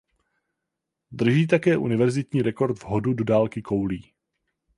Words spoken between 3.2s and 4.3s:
dálky koulí.